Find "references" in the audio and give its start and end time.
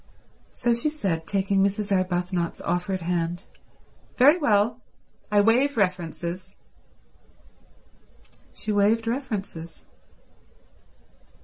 5.77-6.55, 9.05-9.85